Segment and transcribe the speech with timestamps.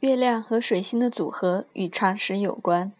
[0.00, 2.92] 月亮和水星的组合与常识有关。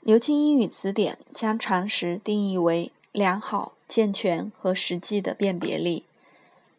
[0.00, 6.04] 牛津英语词典将常识定义为良好、健全和实际的辨别力，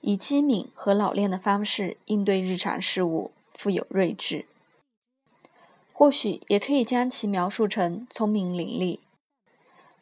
[0.01, 4.45] 以机敏和老练的方式应对日常事物，富有睿智。
[5.93, 8.99] 或许也可以将其描述成聪明伶俐。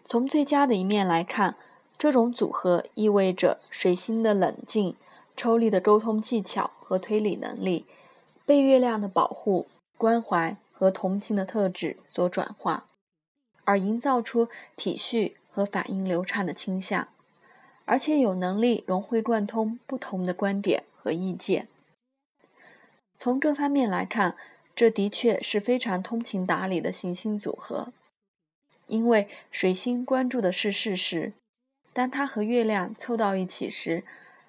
[0.03, 1.55] 从最佳的一面来看，
[1.99, 4.95] 这种组合意味着水星的冷静、
[5.37, 7.85] 抽离的沟通技巧和推理能力。
[8.45, 12.85] 被月亮的保护、关怀和同情的特质所转化，
[13.63, 17.07] 而营造出体恤和反应流畅的倾向，
[17.85, 21.67] 而且有能力融会贯通不同的观点和意见。
[23.15, 24.35] 从各方面来看，
[24.75, 27.93] 这的确是非常通情达理的行星组合。
[28.87, 31.31] 因为水星关注的是事实，
[31.93, 34.03] 当它和月亮凑到一起时，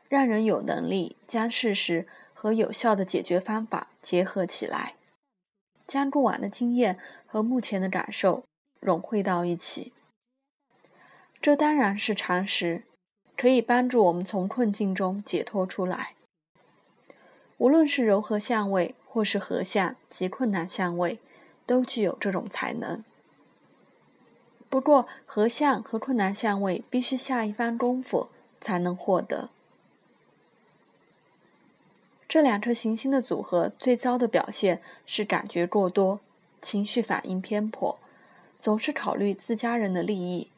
[0.09, 2.09] 让人有能力将事实。
[2.45, 4.97] 和有效的解决方法结合起来，
[5.87, 8.45] 将过往的经验和目前的感受
[8.81, 9.95] 融汇到一起。
[11.41, 12.83] 这当然是常识，
[13.35, 16.17] 可以帮助我们从困境中解脱出来。
[17.57, 21.19] 无论是柔和相位，或是合相及困难相位，
[21.65, 23.03] 都具有这种才能。
[24.69, 28.29] 不过，合相和困难相位必须下一番功夫
[28.61, 29.49] 才能获得。
[32.35, 36.19] 这两颗行星的组合最糟的表现是感觉过多，
[36.61, 37.97] 情绪反应偏颇，
[38.61, 40.49] 总是考虑自家人的利益，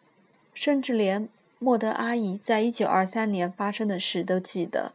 [0.54, 4.94] 甚至连莫德阿姨在一九二三年发生的事都记得。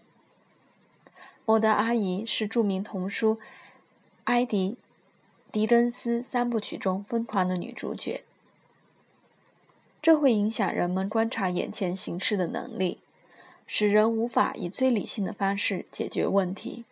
[1.46, 3.36] 莫德阿姨是著名童书
[4.24, 4.72] 《埃迪·
[5.54, 8.24] 狄更斯三部曲》中疯狂的女主角，
[10.02, 13.01] 这会影响人们观察眼前形势的能力。
[13.74, 16.84] 使人无法以最理性的方式解决问题。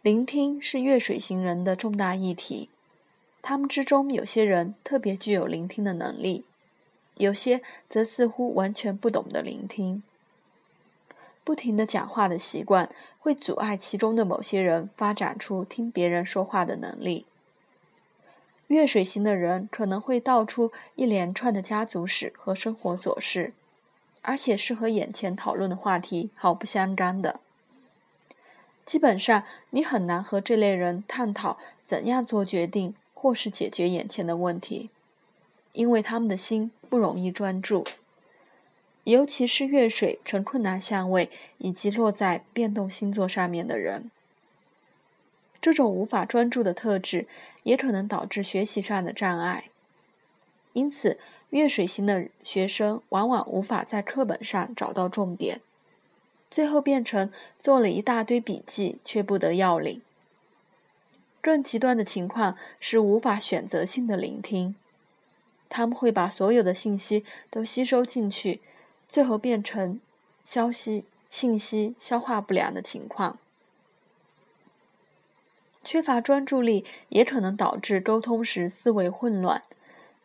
[0.00, 2.68] 聆听是月水型人的重大议题，
[3.42, 6.44] 他们之中有些人特别具有聆听的能力，
[7.16, 10.04] 有些则似乎完全不懂得聆听。
[11.42, 12.88] 不停的讲话的习惯
[13.18, 17.26] 会阻碍其中的某些人发展出听别人说话的能力。
[18.68, 23.52] 月水型的人可能会道出一连串的家族史和生活琐事。
[24.26, 27.40] 而且是和眼前讨论的话题毫不相干的。
[28.84, 34.90] 基本上，你很难和这类人探讨怎样做决定或是解决眼前的问题，
[35.72, 37.84] 因为他们的心不容易专注。
[39.04, 44.10] 尤其是月水成困难相位以及落在变动星座上面的人，
[45.60, 47.26] 这种无法专注的特质
[47.62, 49.64] 也可能导致学习上的障碍。
[50.74, 51.18] 因此，
[51.50, 55.60] 月水星的学生往往无法在课本上找到重点，
[56.50, 60.02] 最后变成做了一大堆笔记却不得要领。
[61.40, 64.74] 更极端的情况是无法选择性的聆听，
[65.68, 68.60] 他们会把所有的信息都吸收进去，
[69.08, 70.00] 最后变成
[70.44, 73.38] 消息信息消化不良的情况。
[75.84, 79.62] 缺乏专注力也可能导致沟通时思维混乱。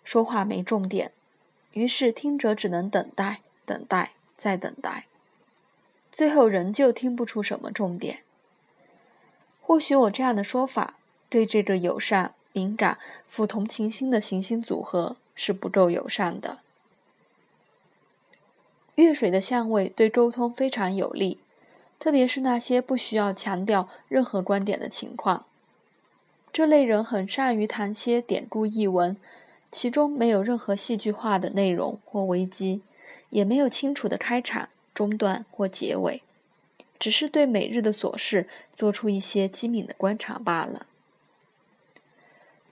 [0.09, 1.11] 说话没重点，
[1.73, 5.05] 于是听者只能等待、等待、再等待，
[6.11, 8.21] 最后仍旧听不出什么重点。
[9.61, 10.95] 或许我这样的说法
[11.29, 12.97] 对这个友善、敏感、
[13.27, 16.57] 富同情心的行星组合是不够友善的。
[18.95, 21.37] 月水的相位对沟通非常有利，
[21.99, 25.45] 特别是那些不需要强调任何观点的情况。
[26.51, 29.15] 这类人很善于谈些典故译文。
[29.71, 32.81] 其中没有任何戏剧化的内容或危机，
[33.29, 36.23] 也没有清楚的开场、中段或结尾，
[36.97, 40.87] 只是对每日的琐事做出一些机敏的观察罢了。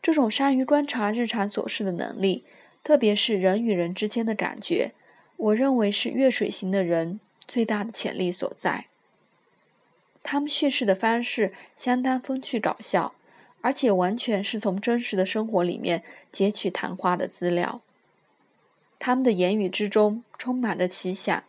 [0.01, 2.43] 这种善于观察日常琐事的能力，
[2.83, 4.93] 特别是人与人之间的感觉，
[5.35, 8.85] 我认为是月水型的人最大的潜力所在。
[10.23, 13.13] 他们叙事的方式相当风趣搞笑。
[13.61, 17.81] 而且完全是从真实的生活里面截取谈话的资料。
[18.99, 21.43] 他们的言语之中充满着奇想，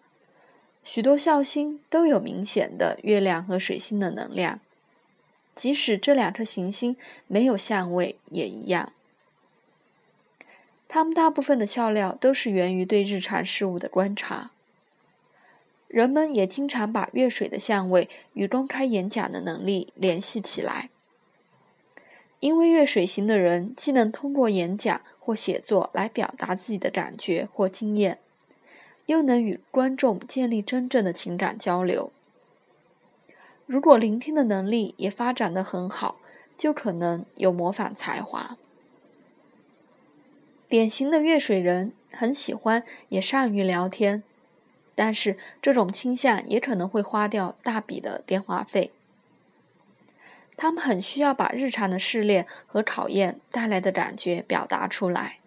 [0.84, 4.60] 许多笑星都有明显的月亮和水星的能量，
[5.54, 6.96] 即使这两颗行星
[7.26, 8.92] 没有相位也一样。
[10.86, 14.50] 他们大部分的笑料都是源于对日常事物的观察。
[15.86, 20.90] 人们也经常把月水的相位与公开演讲的能力联系起来。
[22.40, 28.18] 因为月水型的人既能通过演讲或写作来表达自己的感觉或经验，
[29.06, 32.12] 又能与观众建立真正的情感交流。
[33.66, 36.16] 如果聆听的能力也发展得很好，
[36.56, 38.56] 就可能有模仿才华。
[40.68, 44.22] 典型的月水人很喜欢也善于聊天，
[44.94, 48.92] 但是这种倾向也可能会花掉大笔的电话费。
[50.60, 55.38] 他们很需要把日常的试炼和考验带来的感觉表达出来，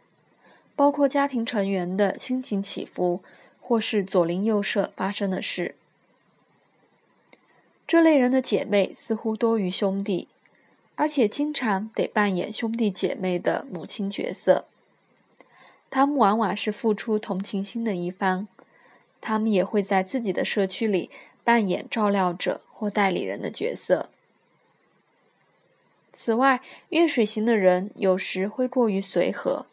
[0.74, 3.22] 包括家庭成员的心情起伏，
[3.60, 5.76] 或是左邻右舍发生的事。
[7.86, 10.30] 这类人的姐妹似乎多于兄弟，
[10.96, 14.64] 而且经常得扮演兄弟姐妹的母亲角色。
[15.90, 18.48] 他们往往是付出同情心的一方，
[19.20, 21.10] 他们也会在自己的社区里
[21.44, 24.10] 扮演照料者或代理人的角色。
[26.14, 29.66] 此外，月水型的人有时会过于随和，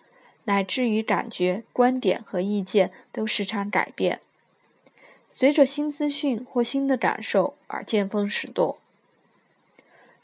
[0.44, 4.20] 乃至于感觉、观点和意见都时常改变，
[5.30, 8.78] 随着新资讯或新的感受而见风使舵。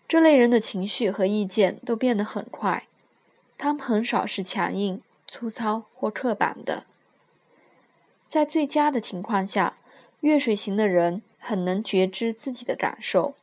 [0.07, 2.87] 这类人的情绪和意见都变得很快，
[3.59, 6.85] 他们很少是强硬、粗糙或刻板的。
[8.29, 9.79] 在最佳的情况下，
[10.21, 13.35] 月水型的人很能觉知自己的感受。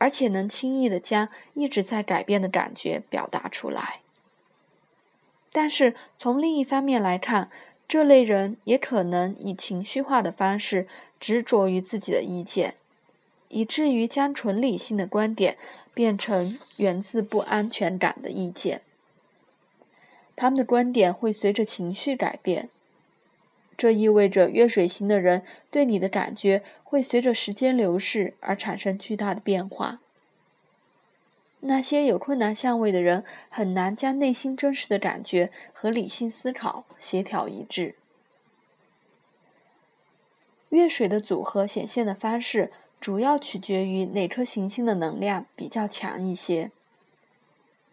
[0.00, 4.00] 而且能轻易的将一直在改变的感觉表达出来。
[5.52, 7.50] 但是从另一方面来看，
[7.86, 10.88] 这类人也可能以情绪化的方式
[11.18, 12.76] 执着于自己的意见，
[13.48, 15.58] 以至于将纯理性的观点
[15.92, 18.80] 变成源自不安全感的意见。
[20.34, 22.70] 他们的观点会随着情绪改变。
[23.80, 30.00] 这意味着月水型的人对你的感觉会随着时间流逝而产生巨大的变化。
[31.60, 37.94] 那些有困难相位的人很难将内心真实的感觉和理性思考协调一致。
[40.68, 46.70] 月水的组合显现的方式主要取决于哪颗行星的能量比较强一些。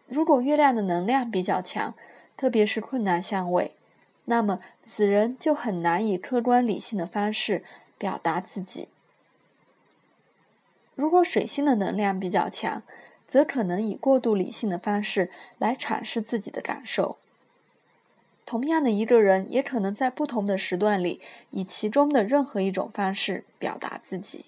[0.06, 1.94] 如果月亮的能量比较强，
[2.36, 3.74] 特别是困难相位。
[4.30, 7.64] 那么，此人就很难以客观理性的方式
[7.96, 8.88] 表达自己。
[10.94, 12.82] 如果水星的能量比较强，
[13.26, 17.16] 则可能以过度理性的方式来阐释自己的感受。
[18.44, 24.44] 同样的一个人，也可能在不同的时段里，以其中的任何一种方式表达自己。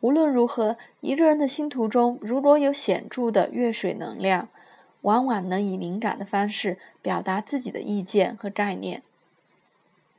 [0.00, 4.48] 无论如何，一个人的星图中如果有显著的月水能量，
[5.02, 9.02] 往往能以敏感的方式表达自己的意见和概念。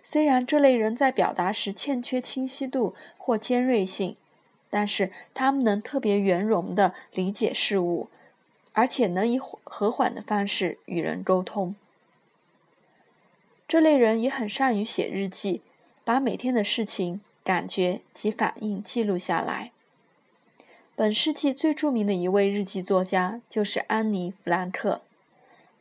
[0.04, 4.16] 虽然这类人在表达时欠缺清晰度或尖锐性，
[4.70, 8.10] 但是他们能特别圆融地理解事物，
[8.74, 11.76] 而且能以和缓的方式与人沟通。
[13.68, 15.62] 这类人也很善于写日记，
[16.04, 19.72] 把每天的事情、感觉及反应记录下来。
[21.00, 25.02] 本世纪最著名的一位日记作家就是安妮·弗兰克。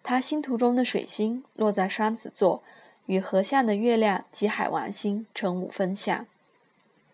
[0.05, 2.62] 他星图中的水星落在双子座，
[3.06, 6.25] 与合相的月亮及海王星成五分相，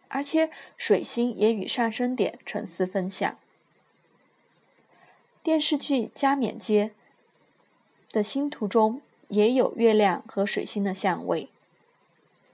[0.09, 3.39] 而且水星也与上升点成四分相。
[5.43, 6.91] 电视剧《加冕街》
[8.15, 11.49] 的星图中也有月亮和水星的相位。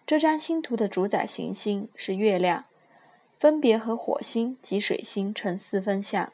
[0.06, 2.66] 这张星图的主宰行星是月亮。
[3.40, 6.30] 分别和火星及水星成四分相。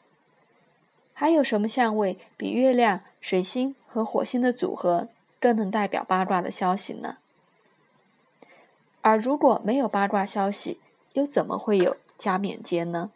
[1.14, 5.06] 还有什么相位比月亮、水星和火星的组合
[5.38, 7.18] 更能代表八卦的消息呢？
[9.02, 10.80] 而如果没有八卦消息，
[11.12, 13.12] 又怎么会有加冕节呢？